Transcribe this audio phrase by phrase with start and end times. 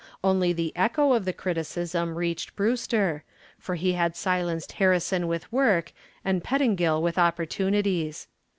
[0.23, 3.23] Only the echo of the criticism reached Brewster,
[3.59, 5.93] for he had silenced Harrison with work
[6.25, 8.25] and Pettingill with opportunities.